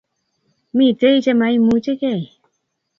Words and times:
Mitei 0.75 1.21
chemaiumuchikei 1.23 2.21